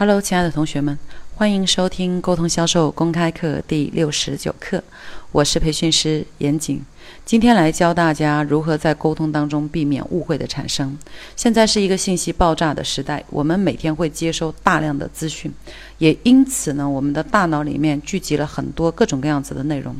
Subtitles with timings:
[0.00, 0.98] Hello，亲爱的同学们，
[1.34, 4.82] 欢迎收听沟通销售公开课第六十九课。
[5.30, 6.82] 我是培训师严谨，
[7.26, 10.96] 今天来教大家如何在沟通当中避免误会的产生。
[11.36, 15.52] 现在是一个信息爆炸的时代，我们每天会接收大量的资讯，
[15.98, 19.94] 也因此呢，我们的大脑里面聚集了很多各种各样子的内容。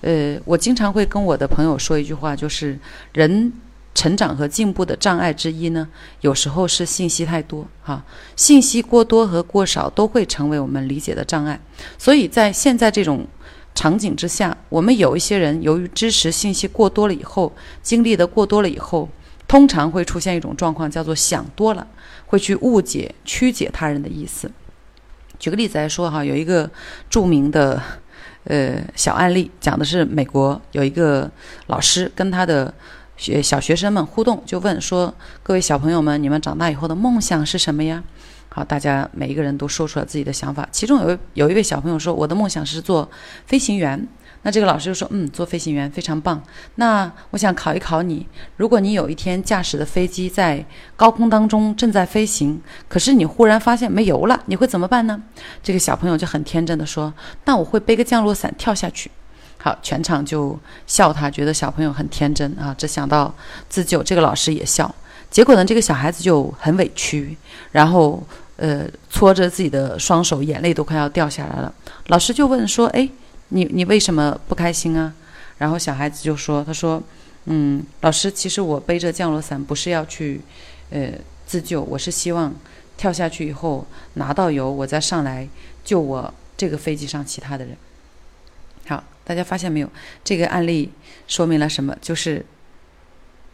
[0.00, 2.76] 呃，我经常会跟我的朋友说一句话，就是
[3.12, 3.52] 人。
[3.96, 5.88] 成长和进步的障碍之一呢，
[6.20, 8.04] 有时候是信息太多，哈，
[8.36, 11.58] 信息过多和过少都会成为我们理解的障碍。
[11.96, 13.26] 所以在现在这种
[13.74, 17.50] 场景之下，我们有一些人由于知识信息过多了以后，
[17.82, 19.08] 经历的过多了以后，
[19.48, 21.86] 通常会出现一种状况，叫做想多了，
[22.26, 24.50] 会去误解、曲解他人的意思。
[25.38, 26.70] 举个例子来说，哈，有一个
[27.08, 27.82] 著名的
[28.44, 31.30] 呃小案例，讲的是美国有一个
[31.68, 32.74] 老师跟他的。
[33.16, 38.02] 学小学生们互动就问说：“各位小朋友们，你们长大以后的梦想是什么呀？”
[38.48, 40.66] 好，大家每一个人都说出了自己的想法。
[40.72, 43.08] 其中有有一位小朋友说：“我的梦想是做
[43.46, 44.06] 飞行员。”
[44.42, 46.40] 那这个老师就说：“嗯，做飞行员非常棒。
[46.76, 50.64] 那我想考一考你，如果你有一天驾驶的飞机在
[50.94, 55.22] 高空当中正在飞行，可是你忽然发现没油了，你会怎么办呢？”
[55.62, 57.12] 这个小朋友就很天真的说
[57.44, 59.10] ：“那我会背个降落伞跳下去。”
[59.66, 63.34] 好，全场就笑他，觉得小朋友很天真啊，只想到
[63.68, 64.00] 自救。
[64.00, 64.94] 这个老师也笑，
[65.28, 67.36] 结果呢，这个小孩子就很委屈，
[67.72, 68.22] 然后
[68.58, 71.74] 呃，搓着自己的双手，眼泪都快要掉下来了。
[72.06, 73.08] 老师就问说：“哎，
[73.48, 75.12] 你你为什么不开心啊？”
[75.58, 77.02] 然后小孩子就说：“他说，
[77.46, 80.40] 嗯，老师，其实我背着降落伞不是要去
[80.90, 81.10] 呃
[81.44, 82.54] 自救，我是希望
[82.96, 85.48] 跳下去以后拿到油，我再上来
[85.84, 87.76] 救我这个飞机上其他的人。”
[89.26, 89.90] 大家发现没有？
[90.22, 90.92] 这个案例
[91.26, 91.96] 说明了什么？
[92.00, 92.46] 就是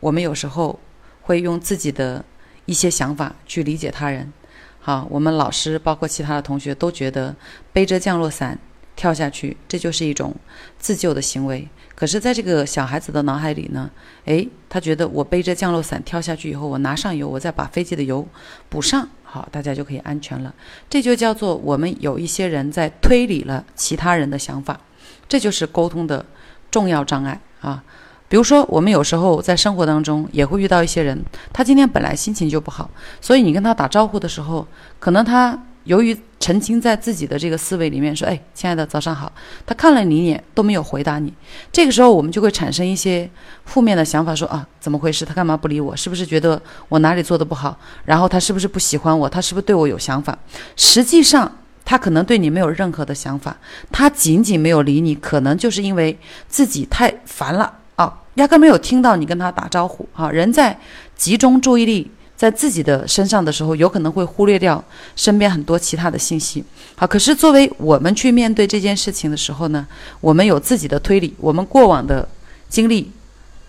[0.00, 0.80] 我们有时候
[1.20, 2.24] 会用自己的
[2.64, 4.32] 一些想法去理解他人。
[4.80, 7.36] 好，我们老师包括其他的同学都觉得
[7.72, 8.58] 背着降落伞
[8.96, 10.34] 跳下去，这就是一种
[10.78, 11.68] 自救的行为。
[11.94, 13.90] 可是，在这个小孩子的脑海里呢，
[14.24, 18.26] 诶，他觉得我背着降落伞跳下去以后，我拿上油，我再把飞机的油
[18.70, 20.54] 补上，好，大家就可以安全了。
[20.88, 24.80] 这就叫做我们有一些人在推理了其他人的想法。
[25.28, 26.24] 这就是沟通的
[26.70, 27.82] 重要障碍啊！
[28.28, 31.18] 比如说，我们有时候在生活当中也会遇到一些人，
[31.52, 34.66] 他今天本来心情就不好，所以你跟他打招呼的时候，
[34.98, 39.32] 可能他由于沉浸在自己的这个思维里面，说：“哎，亲爱的，早上好。”
[39.64, 41.32] 他看了你一眼都没有回答你。
[41.72, 43.28] 这个时候，我们就会产生一些
[43.64, 45.24] 负面的想法，说：“啊，怎么回事？
[45.24, 45.96] 他干嘛不理我？
[45.96, 47.78] 是不是觉得我哪里做的不好？
[48.04, 49.26] 然后他是不是不喜欢我？
[49.26, 50.38] 他是不是对我有想法？”
[50.76, 51.50] 实际上，
[51.88, 53.56] 他可能对你没有任何的想法，
[53.90, 60.30] 他仅仅没有理你，可能就是因为自己太烦了啊，压根没有听到你跟他打招呼啊。
[60.30, 60.78] 人在
[61.16, 64.84] 集中注意力在自己的身上的时候，有可能会忽略掉
[65.16, 66.62] 身边很多其他的信息。
[66.94, 69.86] 好，可是作为我们去面对这件事情的时候呢，
[70.20, 72.28] 我们有自己的推理，我们过往的
[72.68, 73.10] 经历，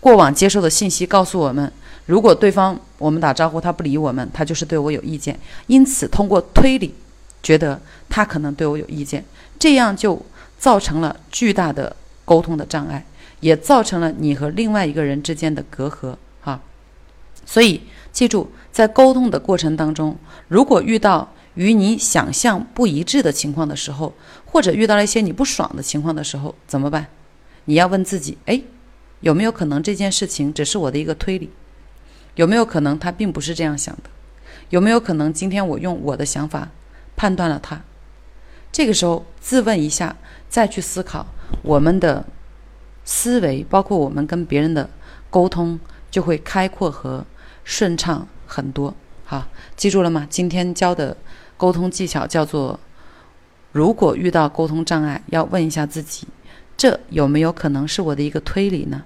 [0.00, 1.72] 过往接受的信息告诉我们，
[2.04, 5.40] 如果对方我们打招呼他不理我们，他就是对我有意见。
[5.66, 6.92] 因此，通过推理。
[7.42, 9.24] 觉得他可能对我有意见，
[9.58, 10.24] 这样就
[10.58, 13.04] 造成了巨大的沟通的障碍，
[13.40, 16.16] 也造成了你和另外一个人之间的隔阂。
[16.40, 16.60] 哈，
[17.44, 17.82] 所以
[18.12, 20.16] 记住，在沟通的过程当中，
[20.48, 24.14] 如果遇到与你想象不一致的情况的时候，
[24.46, 27.06] 或者遇到了一些你不爽的情况的时候，怎么办？
[27.64, 28.62] 你要问自己：哎，
[29.20, 31.50] 有没有可能这件事情只是我的一个推理？
[32.36, 34.04] 有没有可能他并不是这样想的？
[34.70, 36.70] 有没有可能今天我用我的想法？
[37.22, 37.80] 判断了他，
[38.72, 40.16] 这个时候自问一下，
[40.48, 41.24] 再去思考，
[41.62, 42.24] 我们的
[43.04, 44.90] 思维，包括我们跟别人的
[45.30, 45.78] 沟通，
[46.10, 47.24] 就会开阔和
[47.62, 48.92] 顺畅很多。
[49.24, 49.46] 好，
[49.76, 50.26] 记住了吗？
[50.28, 51.16] 今天教的
[51.56, 52.80] 沟通技巧叫做：
[53.70, 56.26] 如果遇到沟通障碍，要问一下自己，
[56.76, 59.04] 这有没有可能是我的一个推理呢？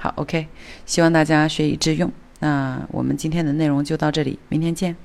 [0.00, 0.48] 好，OK，
[0.86, 2.10] 希望大家学以致用。
[2.40, 4.96] 那我们今天的内容就到这里，明天见。